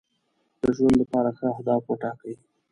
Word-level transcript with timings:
د 0.61 0.63
ژوند 0.75 0.95
لپاره 1.01 1.29
ښه 1.37 1.45
اهداف 1.53 1.83
وټاکئ. 1.87 2.35